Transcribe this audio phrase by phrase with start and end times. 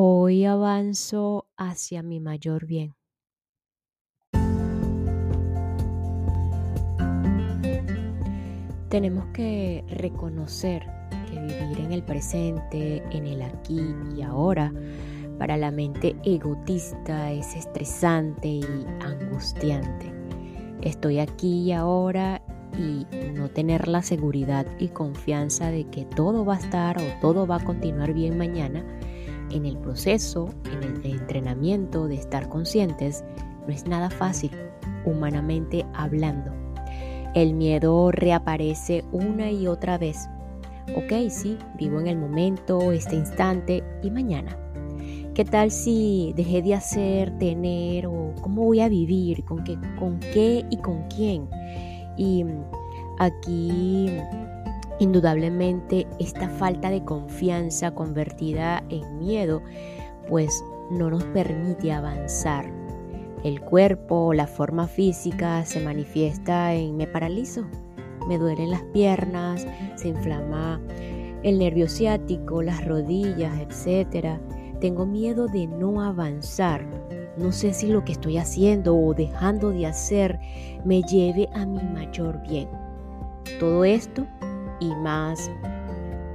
[0.00, 2.94] Hoy avanzo hacia mi mayor bien.
[8.88, 10.86] Tenemos que reconocer
[11.28, 13.80] que vivir en el presente, en el aquí
[14.16, 14.72] y ahora,
[15.36, 20.12] para la mente egotista es estresante y angustiante.
[20.80, 22.40] Estoy aquí y ahora
[22.78, 23.04] y
[23.34, 27.56] no tener la seguridad y confianza de que todo va a estar o todo va
[27.56, 28.84] a continuar bien mañana,
[29.50, 33.24] en el proceso, en el entrenamiento de estar conscientes,
[33.66, 34.50] no es nada fácil,
[35.04, 36.52] humanamente hablando.
[37.34, 40.28] El miedo reaparece una y otra vez.
[40.96, 44.56] Ok, sí, vivo en el momento, este instante y mañana.
[45.34, 49.44] ¿Qué tal si dejé de hacer, tener o cómo voy a vivir?
[49.44, 51.48] ¿Con qué, con qué y con quién?
[52.16, 52.44] Y
[53.18, 54.10] aquí
[54.98, 59.62] indudablemente esta falta de confianza convertida en miedo
[60.28, 62.70] pues no nos permite avanzar.
[63.44, 67.66] El cuerpo, la forma física se manifiesta en me paralizo,
[68.26, 70.80] me duelen las piernas, se inflama
[71.42, 74.38] el nervio ciático, las rodillas, etc.
[74.80, 76.84] Tengo miedo de no avanzar.
[77.36, 80.40] No sé si lo que estoy haciendo o dejando de hacer
[80.84, 82.68] me lleve a mi mayor bien.
[83.60, 84.26] Todo esto
[84.80, 85.50] y más,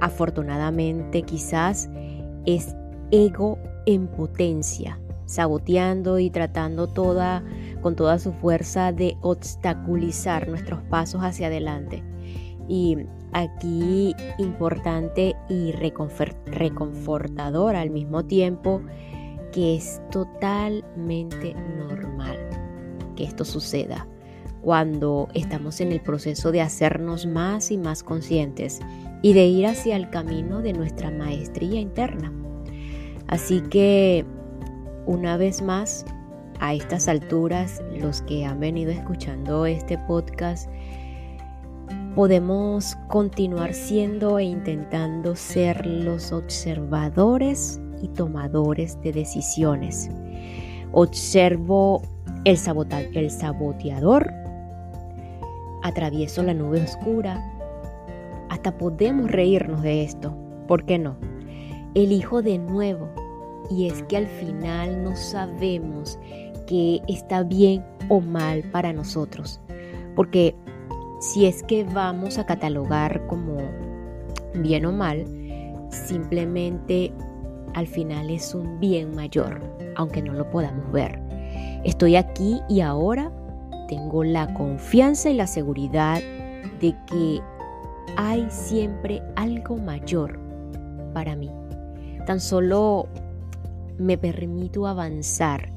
[0.00, 1.88] afortunadamente quizás,
[2.46, 2.74] es
[3.10, 7.44] ego en potencia, saboteando y tratando toda,
[7.82, 12.02] con toda su fuerza de obstaculizar nuestros pasos hacia adelante.
[12.68, 12.96] Y
[13.32, 18.80] aquí importante y reconfortador al mismo tiempo
[19.52, 22.38] que es totalmente normal
[23.16, 24.08] que esto suceda
[24.64, 28.80] cuando estamos en el proceso de hacernos más y más conscientes
[29.20, 32.32] y de ir hacia el camino de nuestra maestría interna.
[33.26, 34.24] Así que,
[35.04, 36.06] una vez más,
[36.60, 40.70] a estas alturas, los que han venido escuchando este podcast,
[42.14, 50.08] podemos continuar siendo e intentando ser los observadores y tomadores de decisiones.
[50.92, 52.00] Observo
[52.44, 52.58] el,
[53.14, 54.43] el saboteador,
[55.84, 57.44] atravieso la nube oscura,
[58.48, 60.34] hasta podemos reírnos de esto,
[60.66, 61.16] ¿por qué no?
[61.94, 63.08] Elijo de nuevo
[63.70, 66.18] y es que al final no sabemos
[66.66, 69.60] qué está bien o mal para nosotros,
[70.16, 70.56] porque
[71.20, 73.58] si es que vamos a catalogar como
[74.54, 75.26] bien o mal,
[75.90, 77.12] simplemente
[77.74, 79.60] al final es un bien mayor,
[79.96, 81.20] aunque no lo podamos ver.
[81.84, 83.30] Estoy aquí y ahora
[83.94, 86.20] tengo la confianza y la seguridad
[86.80, 87.40] de que
[88.16, 90.40] hay siempre algo mayor
[91.12, 91.48] para mí.
[92.26, 93.06] Tan solo
[93.96, 95.70] me permito avanzar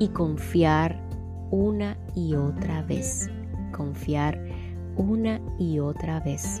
[0.00, 1.00] y confiar
[1.52, 3.30] una y otra vez.
[3.70, 4.44] Confiar
[4.96, 6.60] una y otra vez.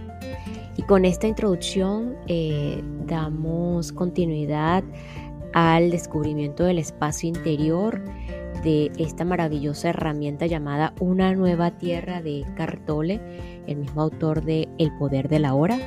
[0.76, 4.84] Y con esta introducción eh, damos continuidad
[5.54, 8.00] al descubrimiento del espacio interior
[8.64, 13.20] de esta maravillosa herramienta llamada Una nueva tierra de Cartole,
[13.66, 15.78] el mismo autor de El poder de la hora,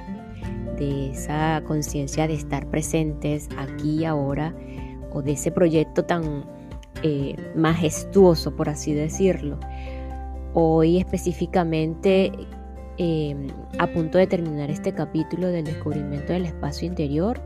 [0.77, 4.55] de esa conciencia de estar presentes aquí y ahora,
[5.11, 6.45] o de ese proyecto tan
[7.01, 9.59] eh, majestuoso, por así decirlo.
[10.53, 12.31] Hoy específicamente
[12.97, 13.47] em,
[13.79, 17.41] a punto de terminar este capítulo del descubrimiento del espacio interior,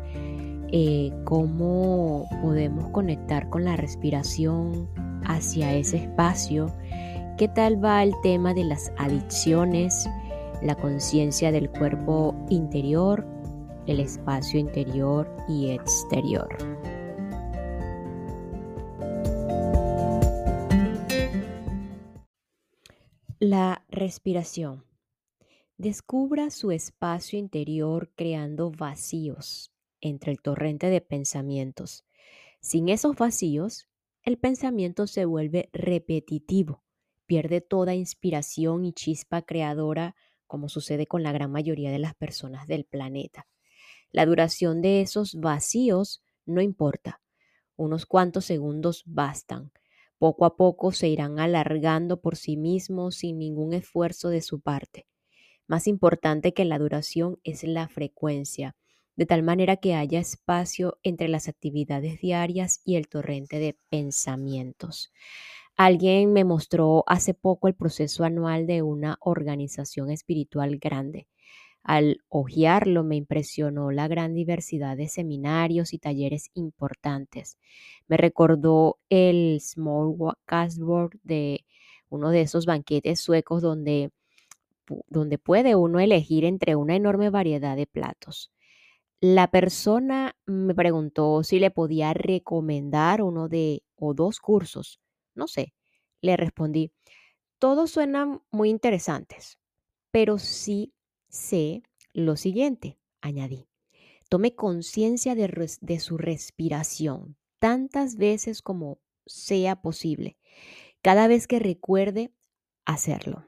[0.74, 4.90] eh, cómo podemos conectar con la respiración
[5.26, 6.74] hacia ese espacio,
[7.38, 10.10] qué tal va el tema de las adicciones,
[10.62, 13.26] la conciencia del cuerpo interior,
[13.88, 16.48] el espacio interior y exterior.
[23.40, 24.86] La respiración.
[25.78, 32.06] Descubra su espacio interior creando vacíos entre el torrente de pensamientos.
[32.60, 33.88] Sin esos vacíos,
[34.24, 36.84] el pensamiento se vuelve repetitivo,
[37.26, 40.16] pierde toda inspiración y chispa creadora,
[40.48, 43.48] como sucede con la gran mayoría de las personas del planeta.
[44.12, 47.22] La duración de esos vacíos no importa,
[47.76, 49.72] unos cuantos segundos bastan
[50.22, 55.08] poco a poco se irán alargando por sí mismos sin ningún esfuerzo de su parte.
[55.66, 58.76] Más importante que la duración es la frecuencia,
[59.16, 65.12] de tal manera que haya espacio entre las actividades diarias y el torrente de pensamientos.
[65.78, 71.28] Alguien me mostró hace poco el proceso anual de una organización espiritual grande.
[71.84, 77.58] Al hojearlo me impresionó la gran diversidad de seminarios y talleres importantes.
[78.08, 80.16] Me recordó el Small
[80.46, 81.66] Castboard de
[82.10, 84.12] uno de esos banquetes suecos donde,
[85.08, 88.52] donde puede uno elegir entre una enorme variedad de platos.
[89.24, 95.00] La persona me preguntó si le podía recomendar uno de o dos cursos.
[95.36, 95.76] No sé,
[96.22, 96.92] le respondí.
[97.60, 99.60] Todos suenan muy interesantes,
[100.10, 100.96] pero sí
[101.30, 101.84] sé
[102.14, 103.68] lo siguiente, añadí.
[104.28, 108.98] Tome conciencia de, de su respiración tantas veces como
[109.28, 110.40] sea posible
[111.04, 112.34] cada vez que recuerde
[112.86, 113.46] hacerlo.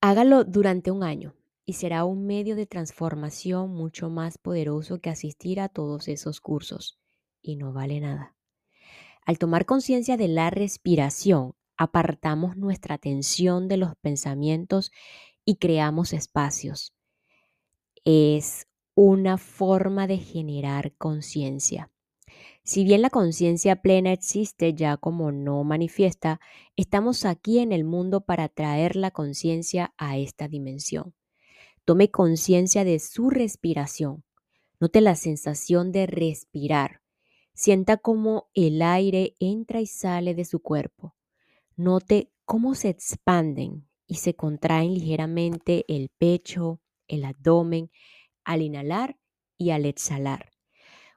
[0.00, 1.34] Hágalo durante un año
[1.70, 6.98] y será un medio de transformación mucho más poderoso que asistir a todos esos cursos
[7.40, 8.34] y no vale nada.
[9.24, 14.90] Al tomar conciencia de la respiración, apartamos nuestra atención de los pensamientos
[15.44, 16.92] y creamos espacios.
[18.04, 21.92] Es una forma de generar conciencia.
[22.64, 26.40] Si bien la conciencia plena existe ya como no manifiesta,
[26.74, 31.14] estamos aquí en el mundo para traer la conciencia a esta dimensión.
[31.84, 34.24] Tome conciencia de su respiración.
[34.78, 37.02] Note la sensación de respirar.
[37.54, 41.14] Sienta cómo el aire entra y sale de su cuerpo.
[41.76, 47.90] Note cómo se expanden y se contraen ligeramente el pecho, el abdomen,
[48.44, 49.18] al inhalar
[49.56, 50.50] y al exhalar.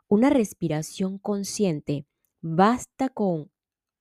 [0.07, 2.06] Una respiración consciente
[2.42, 3.51] basta con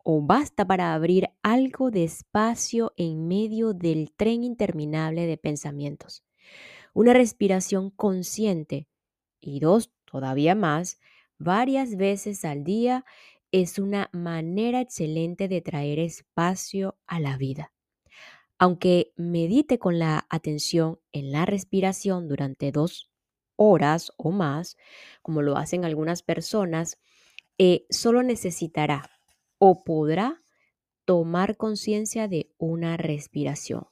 [0.05, 6.25] o basta para abrir algo de espacio en medio del tren interminable de pensamientos.
[6.94, 8.88] Una respiración consciente
[9.40, 10.98] y dos, todavía más,
[11.38, 13.04] varias veces al día
[13.50, 17.72] es una manera excelente de traer espacio a la vida.
[18.58, 23.10] Aunque medite con la atención en la respiración durante dos
[23.56, 24.76] horas o más,
[25.20, 26.98] como lo hacen algunas personas,
[27.58, 29.10] eh, solo necesitará
[29.58, 30.42] o podrá
[31.04, 33.91] tomar conciencia de una respiración.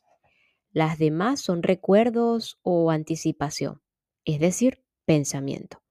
[0.72, 3.82] Las demás son recuerdos o anticipación,
[4.24, 5.82] es decir, pensamiento.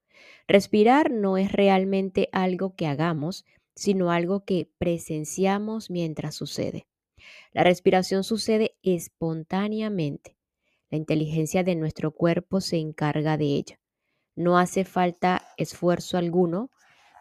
[0.47, 3.45] Respirar no es realmente algo que hagamos,
[3.75, 6.87] sino algo que presenciamos mientras sucede.
[7.51, 10.39] La respiración sucede espontáneamente
[10.89, 13.79] la inteligencia de nuestro cuerpo se encarga de ella.
[14.35, 16.71] No hace falta esfuerzo alguno.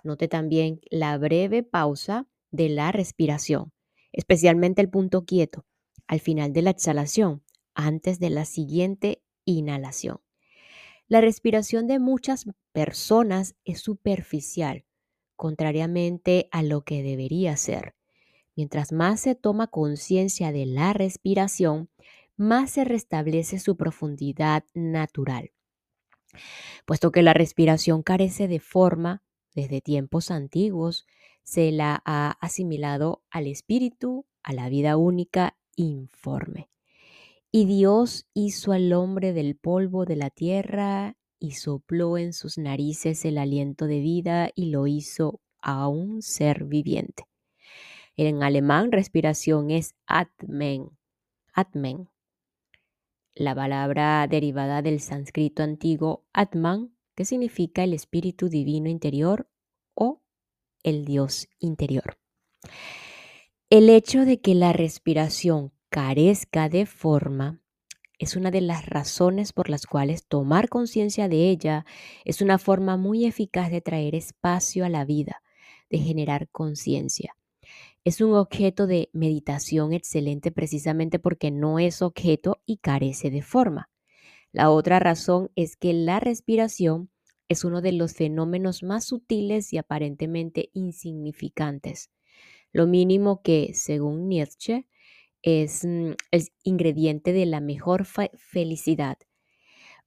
[0.02, 3.72] Note también la breve pausa de la respiración,
[4.12, 5.66] especialmente el punto quieto
[6.06, 7.42] al final de la exhalación,
[7.78, 10.20] antes de la siguiente inhalación.
[11.06, 14.84] La respiración de muchas personas es superficial,
[15.36, 17.94] contrariamente a lo que debería ser.
[18.56, 21.88] Mientras más se toma conciencia de la respiración,
[22.36, 25.52] más se restablece su profundidad natural.
[26.84, 29.22] Puesto que la respiración carece de forma,
[29.54, 31.06] desde tiempos antiguos,
[31.44, 36.68] se la ha asimilado al espíritu, a la vida única informe.
[37.50, 43.24] Y Dios hizo al hombre del polvo de la tierra y sopló en sus narices
[43.24, 47.24] el aliento de vida y lo hizo a un ser viviente.
[48.16, 50.90] En alemán respiración es Atmen.
[51.54, 52.08] Atmen
[53.38, 59.48] la palabra derivada del sánscrito antiguo Atman, que significa el espíritu divino interior
[59.94, 60.20] o
[60.82, 62.18] el Dios interior.
[63.70, 67.60] El hecho de que la respiración carezca de forma
[68.18, 71.86] es una de las razones por las cuales tomar conciencia de ella
[72.24, 75.42] es una forma muy eficaz de traer espacio a la vida,
[75.90, 77.34] de generar conciencia
[78.08, 83.90] es un objeto de meditación excelente precisamente porque no es objeto y carece de forma.
[84.50, 87.10] La otra razón es que la respiración
[87.48, 92.10] es uno de los fenómenos más sutiles y aparentemente insignificantes.
[92.72, 94.86] Lo mínimo que, según Nietzsche,
[95.42, 99.18] es el mm, ingrediente de la mejor felicidad.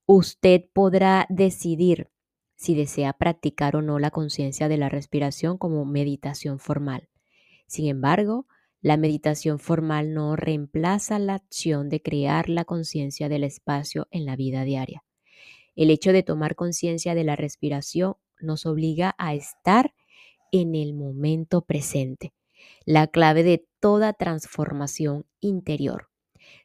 [0.05, 2.09] Usted podrá decidir
[2.55, 7.09] si desea practicar o no la conciencia de la respiración como meditación formal.
[7.65, 8.45] Sin embargo,
[8.81, 14.35] la meditación formal no reemplaza la acción de crear la conciencia del espacio en la
[14.35, 15.03] vida diaria.
[15.75, 19.93] El hecho de tomar conciencia de la respiración nos obliga a estar
[20.51, 22.33] en el momento presente,
[22.85, 26.09] la clave de toda transformación interior.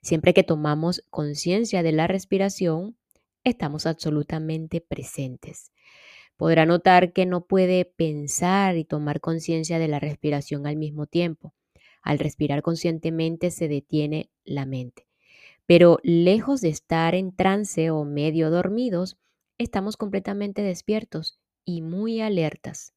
[0.02, 2.96] Siempre que tomamos conciencia de la respiración,
[3.44, 5.70] estamos absolutamente presentes
[6.36, 11.54] podrá notar que no puede pensar y tomar conciencia de la respiración al mismo tiempo.
[12.02, 15.06] Al respirar conscientemente se detiene la mente.
[15.66, 19.18] Pero lejos de estar en trance o medio dormidos,
[19.58, 22.95] estamos completamente despiertos y muy alertas.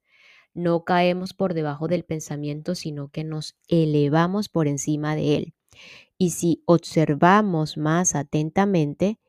[0.54, 5.54] No caemos por debajo del pensamiento, sino que nos elevamos por encima de él.
[6.18, 9.20] Y si observamos más atentamente,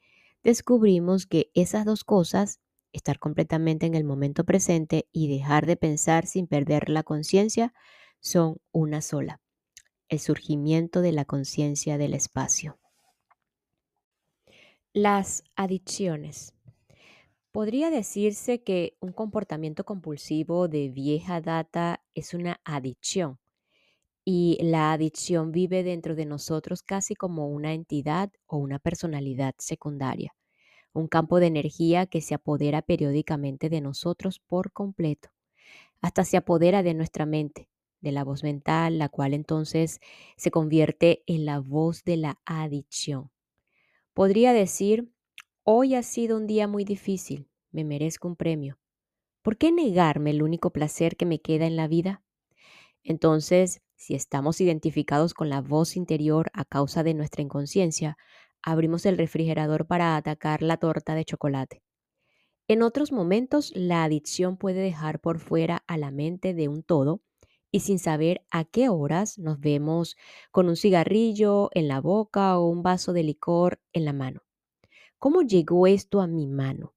[0.42, 2.60] descubrimos que esas dos cosas,
[2.92, 7.72] estar completamente en el momento presente y dejar de pensar sin perder la conciencia,
[8.20, 9.40] son una sola,
[10.08, 12.78] el surgimiento de la conciencia del espacio.
[14.92, 16.54] Las adicciones.
[17.52, 23.38] Podría decirse que un comportamiento compulsivo de vieja data es una adicción
[24.24, 30.36] y la adicción vive dentro de nosotros casi como una entidad o una personalidad secundaria,
[30.92, 35.30] un campo de energía que se apodera periódicamente de nosotros por completo,
[36.00, 37.68] hasta se apodera de nuestra mente,
[38.00, 40.00] de la voz mental, la cual entonces
[40.36, 43.30] se convierte en la voz de la adicción.
[44.14, 45.10] Podría decir,
[45.72, 48.80] hoy ha sido un día muy difícil, me merezco un premio.
[49.40, 52.24] ¿Por qué negarme el único placer que me queda en la vida?
[53.04, 58.18] Entonces, si estamos identificados con la voz interior a causa de nuestra inconsciencia,
[58.62, 61.84] abrimos el refrigerador para atacar la torta de chocolate.
[62.66, 67.22] En otros momentos, la adicción puede dejar por fuera a la mente de un todo
[67.70, 70.16] y sin saber a qué horas nos vemos
[70.50, 74.42] con un cigarrillo en la boca o un vaso de licor en la mano.
[75.20, 76.94] ¿Cómo llegó esto a mi mano?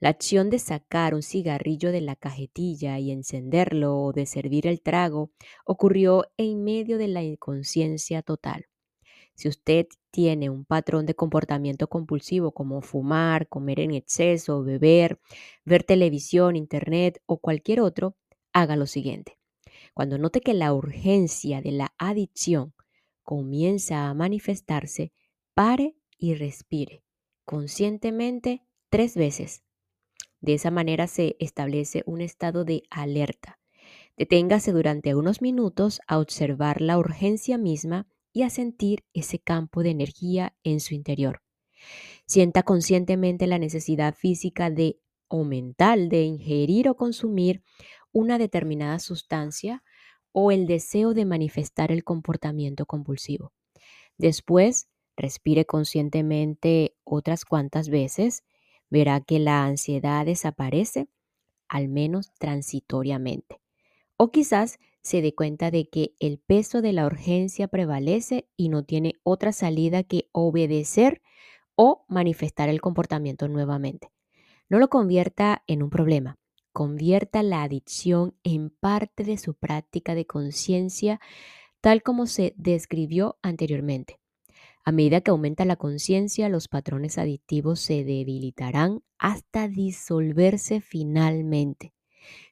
[0.00, 4.82] La acción de sacar un cigarrillo de la cajetilla y encenderlo o de servir el
[4.82, 5.30] trago
[5.64, 8.66] ocurrió en medio de la inconsciencia total.
[9.34, 15.18] Si usted tiene un patrón de comportamiento compulsivo como fumar, comer en exceso, beber,
[15.64, 18.14] ver televisión, internet o cualquier otro,
[18.52, 19.38] haga lo siguiente.
[19.94, 22.74] Cuando note que la urgencia de la adicción
[23.22, 25.14] comienza a manifestarse,
[25.54, 27.07] pare y respire
[27.48, 29.62] conscientemente tres veces
[30.42, 33.58] de esa manera se establece un estado de alerta.
[34.18, 39.88] Deténgase durante unos minutos a observar la urgencia misma y a sentir ese campo de
[39.88, 41.40] energía en su interior.
[42.26, 47.62] Sienta conscientemente la necesidad física de o mental de ingerir o consumir
[48.12, 49.82] una determinada sustancia
[50.32, 53.54] o el deseo de manifestar el comportamiento compulsivo.
[54.18, 58.44] Después, respire conscientemente otras cuantas veces
[58.88, 61.08] verá que la ansiedad desaparece,
[61.68, 63.60] al menos transitoriamente.
[64.16, 68.84] O quizás se dé cuenta de que el peso de la urgencia prevalece y no
[68.84, 71.20] tiene otra salida que obedecer
[71.74, 74.10] o manifestar el comportamiento nuevamente.
[74.68, 76.38] No lo convierta en un problema,
[76.72, 81.20] convierta la adicción en parte de su práctica de conciencia
[81.80, 84.18] tal como se describió anteriormente.
[84.88, 91.92] A medida que aumenta la conciencia, los patrones adictivos se debilitarán hasta disolverse finalmente.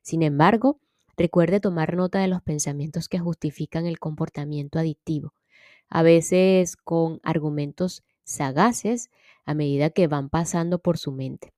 [0.03, 0.79] Sin embargo,
[1.17, 5.33] recuerde tomar nota de los pensamientos que justifican el comportamiento adictivo,
[5.89, 9.09] a veces con argumentos sagaces
[9.47, 11.55] a medida que van pasando por su mente.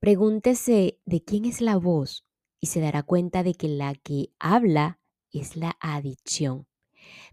[0.00, 2.24] Pregúntese de quién es la voz
[2.60, 4.98] y se dará cuenta de que la que habla
[5.30, 6.66] es la adicción.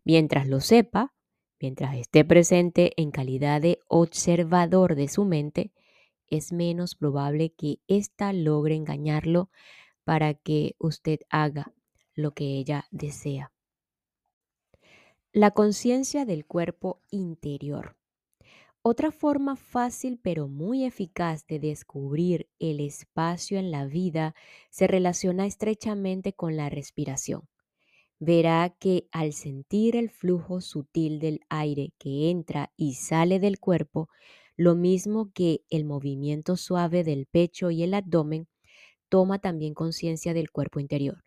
[0.04, 1.16] Mientras lo sepa,
[1.62, 5.72] mientras esté presente en calidad de observador de su mente,
[6.28, 9.50] es menos probable que ésta logre engañarlo
[10.04, 11.74] para que usted haga
[12.16, 13.54] lo que ella desea.
[15.32, 17.96] La conciencia del cuerpo interior.
[18.82, 24.34] Otra forma fácil pero muy eficaz de descubrir el espacio en la vida
[24.72, 27.51] se relaciona estrechamente con la respiración
[28.22, 34.10] verá que al sentir el flujo sutil del aire que entra y sale del cuerpo,
[34.56, 38.48] lo mismo que el movimiento suave del pecho y el abdomen,
[39.10, 41.24] toma también conciencia del cuerpo interior.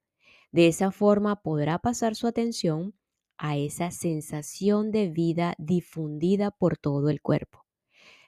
[0.53, 2.95] De esa forma podrá pasar su atención
[3.39, 7.67] a esa sensación de vida difundida por todo el cuerpo.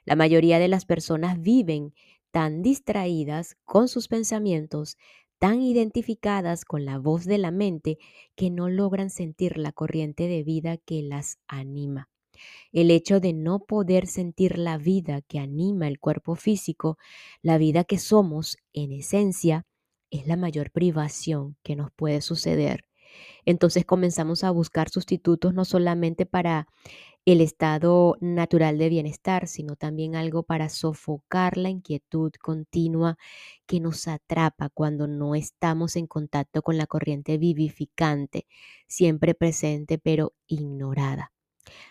[0.03, 1.93] La mayoría de las personas viven
[2.31, 4.97] tan distraídas con sus pensamientos,
[5.39, 7.97] tan identificadas con la voz de la mente
[8.35, 12.09] que no logran sentir la corriente de vida que las anima.
[12.71, 16.97] El hecho de no poder sentir la vida que anima el cuerpo físico,
[17.41, 19.65] la vida que somos en esencia,
[20.09, 22.85] es la mayor privación que nos puede suceder.
[23.45, 26.67] Entonces comenzamos a buscar sustitutos no solamente para
[27.33, 33.17] el estado natural de bienestar, sino también algo para sofocar la inquietud continua
[33.65, 38.47] que nos atrapa cuando no estamos en contacto con la corriente vivificante,
[38.87, 41.33] siempre presente pero ignorada.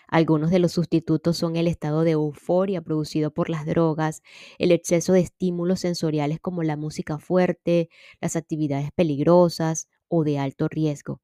[0.07, 4.23] Algunos de los sustitutos son el estado de euforia producido por las drogas,
[4.57, 7.89] el exceso de estímulos sensoriales como la música fuerte,
[8.21, 11.21] las actividades peligrosas o de alto riesgo,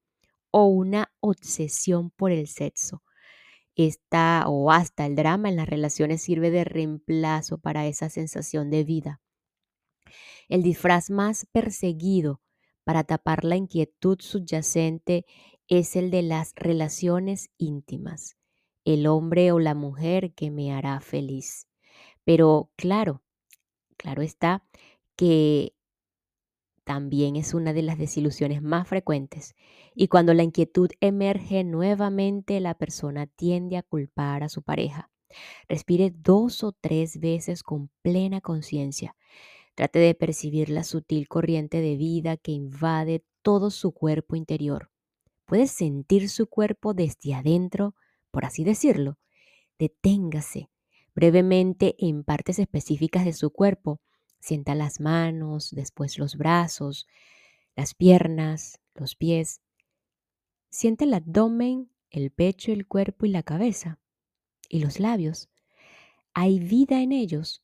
[0.52, 3.02] o una obsesión por el sexo.
[3.76, 8.84] Esta o hasta el drama en las relaciones sirve de reemplazo para esa sensación de
[8.84, 9.22] vida.
[10.48, 12.42] El disfraz más perseguido
[12.84, 15.26] para tapar la inquietud subyacente
[15.68, 18.38] es el de las relaciones íntimas,
[18.86, 21.68] el hombre o la mujer que me hará feliz.
[22.26, 23.24] Pero claro,
[23.98, 24.66] claro está
[25.16, 25.76] que
[26.84, 29.56] también es una de las desilusiones más frecuentes
[29.96, 35.10] y cuando la inquietud emerge nuevamente la persona tiende a culpar a su pareja.
[35.68, 39.16] Respire dos o tres veces con plena conciencia.
[39.76, 44.92] Trate de percibir la sutil corriente de vida que invade todo su cuerpo interior.
[45.46, 47.96] Puede sentir su cuerpo desde adentro,
[48.32, 49.18] por así decirlo.
[49.80, 50.70] Deténgase
[51.16, 54.02] brevemente en partes específicas de su cuerpo.
[54.44, 57.08] Sienta las manos, después los brazos,
[57.78, 59.62] las piernas, los pies.
[60.70, 64.00] Siente el abdomen, el pecho, el cuerpo y la cabeza.
[64.68, 65.48] Y los labios.
[66.34, 67.64] Hay vida en ellos.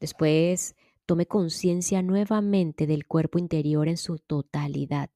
[0.00, 0.74] Después
[1.06, 5.08] tome conciencia nuevamente del cuerpo interior en su totalidad.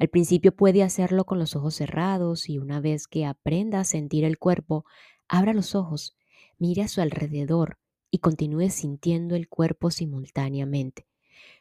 [0.00, 4.24] Al principio puede hacerlo con los ojos cerrados y una vez que aprenda a sentir
[4.24, 4.84] el cuerpo,
[5.28, 6.16] abra los ojos,
[6.58, 7.78] mire a su alrededor
[8.14, 11.04] y continúe sintiendo el cuerpo simultáneamente.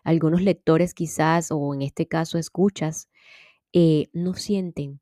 [0.04, 3.10] Algunos lectores quizás, o en este caso escuchas,
[3.72, 5.00] eh, no sienten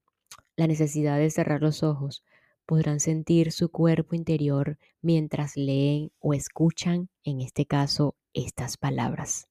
[0.55, 2.23] la necesidad de cerrar los ojos.
[2.65, 9.49] Podrán sentir su cuerpo interior mientras leen o escuchan, en este caso, estas palabras.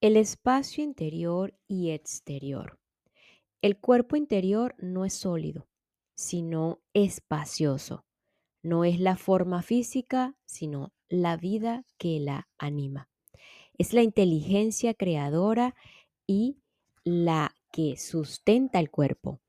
[0.00, 2.78] El espacio interior y exterior.
[3.60, 5.68] El cuerpo interior no es sólido,
[6.14, 8.06] sino espacioso.
[8.64, 13.08] No es la forma física, sino la vida que la anima.
[13.78, 15.76] Es la inteligencia creadora
[16.26, 16.58] y
[17.04, 19.40] la que sustenta el cuerpo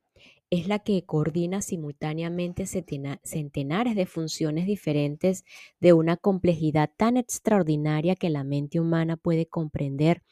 [0.49, 5.43] es la que coordina simultáneamente centenares de funciones diferentes
[5.80, 10.23] de una complejidad tan extraordinaria que la mente humana puede comprender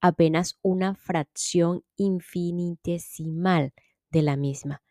[0.00, 3.72] apenas una fracción infinitesimal
[4.10, 4.82] de la misma.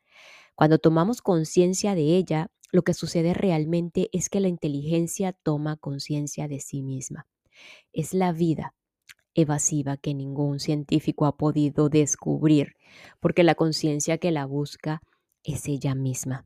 [0.56, 6.48] Cuando tomamos conciencia de ella, lo que sucede realmente es que la inteligencia toma conciencia
[6.48, 7.28] de sí misma.
[7.94, 8.76] Es la vida,
[9.34, 12.76] evasiva que ningún científico ha podido descubrir,
[13.20, 15.02] porque la conciencia que la busca
[15.44, 16.46] es ella misma.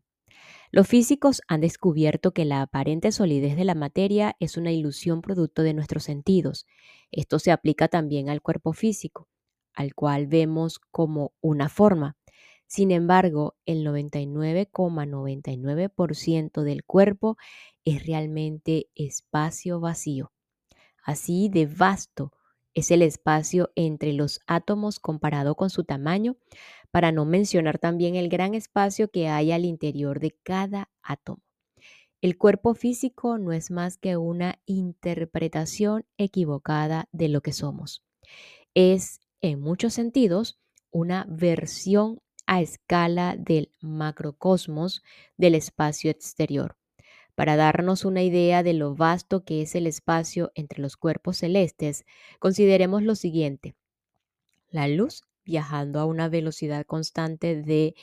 [0.72, 5.62] Los físicos han descubierto que la aparente solidez de la materia es una ilusión producto
[5.62, 6.66] de nuestros sentidos.
[7.12, 9.28] Esto se aplica también al cuerpo físico,
[9.76, 12.18] al cual vemos como una forma.
[12.68, 17.38] Sin embargo, el 99,99% del cuerpo
[17.86, 20.32] es realmente espacio vacío.
[21.04, 22.32] Así de vasto
[22.74, 26.38] es el espacio entre los átomos comparado con su tamaño,
[26.92, 31.42] para no mencionar también el gran espacio que hay al interior de cada átomo.
[32.22, 38.02] El cuerpo físico no es más que una interpretación equivocada de lo que somos.
[38.74, 40.58] Es, en muchos sentidos,
[40.90, 45.04] una versión a escala del macrocosmos
[45.38, 46.78] del espacio exterior.
[47.36, 52.06] Para darnos una idea de lo vasto que es el espacio entre los cuerpos celestes,
[52.40, 53.76] consideremos lo siguiente.
[54.70, 57.96] La luz viajando a una velocidad constante de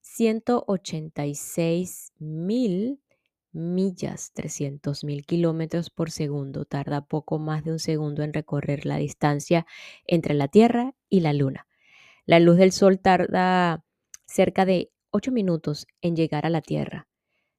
[0.00, 3.00] 186 mil
[3.52, 6.64] millas, 300 mil kilómetros por segundo.
[6.64, 9.66] Tarda poco más de un segundo en recorrer la distancia
[10.06, 11.66] entre la Tierra y la Luna.
[12.26, 13.84] La luz del Sol tarda
[14.24, 17.06] cerca de 8 minutos en llegar a la Tierra.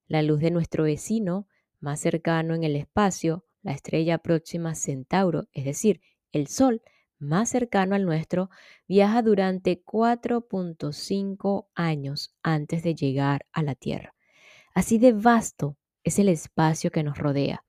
[0.08, 1.48] La luz de nuestro vecino
[1.80, 6.02] más cercano en el espacio, la estrella próxima Centauro, es decir,
[6.32, 6.82] el Sol
[7.20, 8.50] más cercano al nuestro,
[8.88, 14.16] viaja durante 4.5 años antes de llegar a la Tierra.
[14.74, 17.64] Así de vasto es el espacio que nos rodea.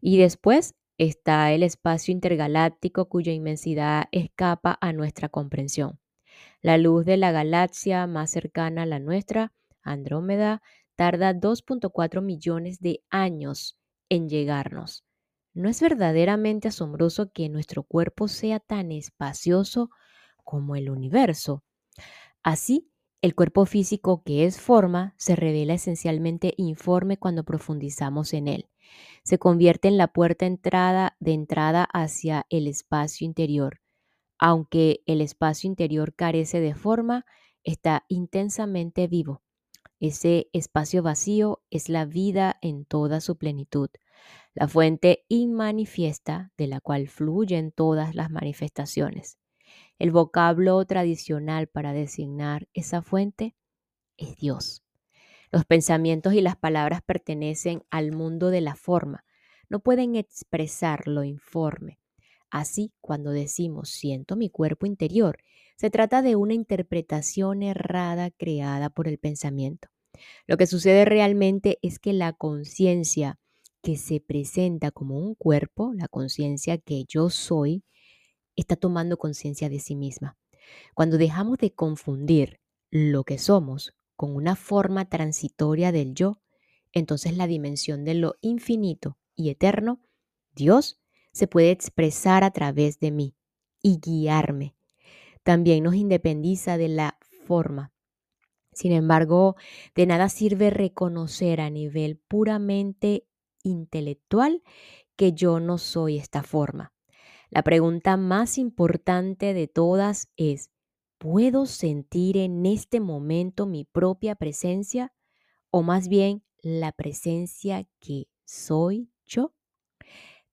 [0.00, 5.98] Y después está el espacio intergaláctico cuya inmensidad escapa a nuestra comprensión.
[6.66, 9.52] La luz de la galaxia más cercana a la nuestra,
[9.82, 10.62] Andrómeda,
[10.96, 15.04] tarda 2.4 millones de años en llegarnos.
[15.54, 19.90] ¿No es verdaderamente asombroso que nuestro cuerpo sea tan espacioso
[20.42, 21.62] como el universo?
[22.42, 22.90] Así,
[23.22, 28.68] el cuerpo físico que es forma se revela esencialmente informe cuando profundizamos en él.
[29.22, 33.82] Se convierte en la puerta entrada de entrada hacia el espacio interior.
[34.38, 37.24] Aunque el espacio interior carece de forma,
[37.64, 39.42] está intensamente vivo
[40.00, 43.90] Ese espacio vacío es la vida en toda su plenitud,
[44.54, 49.38] la fuente inmanifiesta de la cual fluyen todas las manifestaciones.
[49.98, 53.56] El vocablo tradicional para designar esa fuente
[54.18, 54.82] es Dios.
[55.52, 59.24] Los pensamientos y las palabras pertenecen al mundo de la forma,
[59.68, 61.98] no pueden expresar lo informe.
[62.50, 65.38] Así, cuando decimos siento mi cuerpo interior,
[65.76, 69.88] se trata de una interpretación errada creada por el pensamiento.
[70.46, 73.38] Lo que sucede realmente es que la conciencia
[73.82, 77.84] que se presenta como un cuerpo, la conciencia que yo soy,
[78.56, 80.36] está tomando conciencia de sí misma.
[80.94, 86.40] Cuando dejamos de confundir lo que somos con una forma transitoria del yo,
[86.92, 90.00] entonces la dimensión de lo infinito y eterno,
[90.54, 90.98] Dios,
[91.36, 93.36] se puede expresar a través de mí
[93.82, 94.74] y guiarme.
[95.42, 97.92] También nos independiza de la forma.
[98.72, 99.54] Sin embargo,
[99.94, 103.26] de nada sirve reconocer a nivel puramente
[103.62, 104.62] intelectual
[105.14, 106.94] que yo no soy esta forma.
[107.50, 110.70] La pregunta más importante de todas es,
[111.18, 115.12] ¿puedo sentir en este momento mi propia presencia
[115.70, 119.55] o más bien la presencia que soy yo?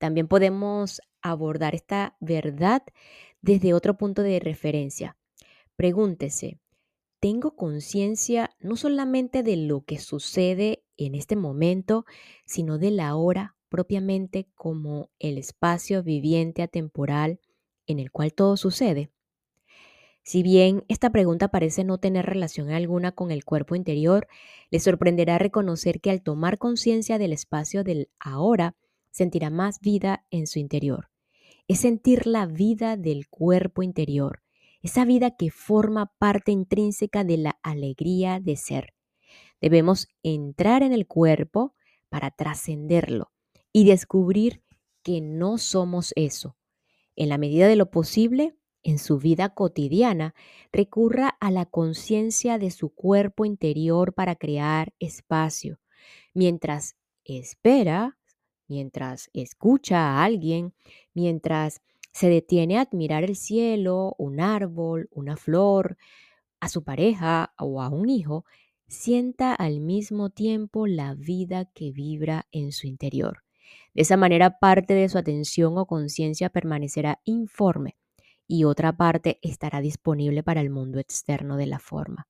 [0.03, 2.83] También podemos abordar esta verdad
[3.41, 5.15] desde otro punto de referencia.
[5.77, 6.59] Pregúntese,
[7.21, 12.03] ¿tengo conciencia no solamente de lo que sucede en este momento,
[12.45, 17.39] sino de la hora propiamente como el espacio viviente atemporal
[17.87, 19.09] en el cual todo sucede?
[20.21, 24.27] Si bien esta pregunta parece no tener relación alguna con el cuerpo interior,
[24.69, 28.75] le sorprenderá reconocer que al tomar conciencia del espacio del ahora,
[29.13, 31.09] sentirá más vida en su interior.
[31.69, 34.43] Es sentir la vida del cuerpo interior,
[34.81, 38.93] esa vida que forma parte intrínseca de la alegría de ser.
[39.61, 41.73] Debemos entrar en el cuerpo
[42.09, 43.31] para trascenderlo,
[43.73, 44.63] y descubrir
[45.01, 46.55] que no somos eso.
[47.15, 50.35] En la medida de lo posible, en su vida cotidiana,
[50.71, 55.79] recurra a la conciencia de su cuerpo interior para crear espacio,
[56.33, 58.17] mientras espera,
[58.67, 60.73] mientras escucha a alguien,
[61.13, 65.97] mientras se detiene a admirar el cielo, un árbol, una flor,
[66.59, 68.45] a su pareja o a un hijo,
[68.87, 73.43] sienta al mismo tiempo la vida que vibra en su interior.
[73.93, 77.97] De esa manera parte de su atención o conciencia permanecerá informe
[78.47, 82.27] y otra parte estará disponible para el mundo externo de la forma.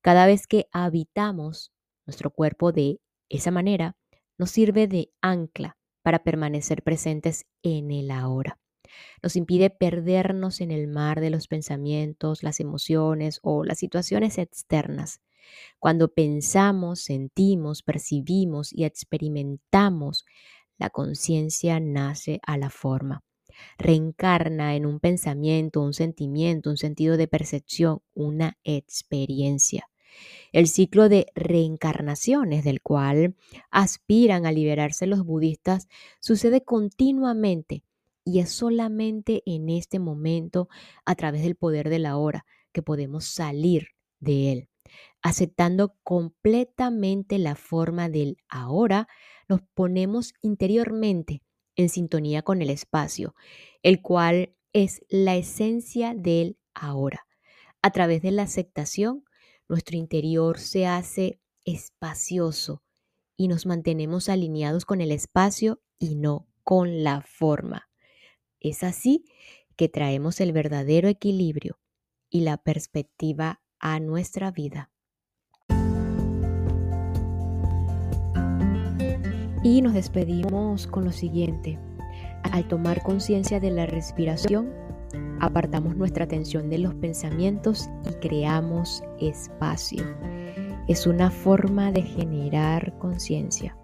[0.00, 1.72] Cada vez que habitamos
[2.06, 3.96] nuestro cuerpo de esa manera,
[4.38, 8.58] nos sirve de ancla para permanecer presentes en el ahora.
[9.22, 15.20] Nos impide perdernos en el mar de los pensamientos, las emociones o las situaciones externas.
[15.78, 20.24] Cuando pensamos, sentimos, percibimos y experimentamos
[20.78, 23.24] la conciencia nace a la forma.
[23.76, 29.88] Reencarna en un pensamiento, un sentimiento, un sentido de percepción, una experiencia.
[30.52, 33.36] El ciclo de reencarnaciones del cual
[33.70, 35.88] aspiran a liberarse los budistas
[36.20, 37.82] sucede continuamente
[38.24, 40.68] y es solamente en este momento,
[41.06, 43.88] a través del poder de la hora, que podemos salir
[44.20, 44.68] de él,
[45.22, 49.08] aceptando completamente la forma del ahora
[49.48, 51.42] nos ponemos interiormente
[51.74, 53.34] en sintonía con el espacio,
[53.82, 57.26] el cual es la esencia del ahora.
[57.80, 59.24] A través de la aceptación,
[59.68, 62.82] nuestro interior se hace espacioso
[63.36, 67.90] y nos mantenemos alineados con el espacio y no con la forma.
[68.60, 69.24] Es así
[69.76, 71.78] que traemos el verdadero equilibrio
[72.30, 74.90] y la perspectiva a nuestra vida.
[79.62, 81.78] Y nos despedimos con lo siguiente.
[82.42, 84.72] Al tomar conciencia de la respiración,
[85.40, 90.04] apartamos nuestra atención de los pensamientos y creamos espacio.
[90.86, 93.76] Es una forma de generar conciencia.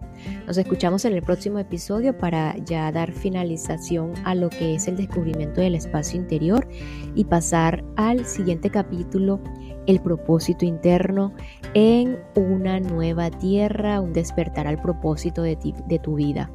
[0.47, 4.95] Nos escuchamos en el próximo episodio para ya dar finalización a lo que es el
[4.95, 6.67] descubrimiento del espacio interior
[7.15, 9.39] y pasar al siguiente capítulo
[9.85, 11.33] el propósito interno
[11.73, 15.57] en una nueva tierra, un despertar al propósito de,
[15.87, 16.49] de tu vida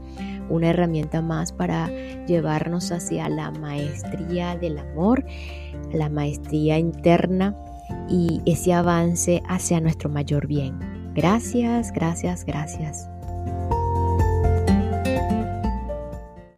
[0.51, 1.89] una herramienta más para
[2.27, 5.25] llevarnos hacia la maestría del amor,
[5.93, 7.57] la maestría interna
[8.09, 10.79] y ese avance hacia nuestro mayor bien.
[11.15, 13.09] Gracias, gracias, gracias.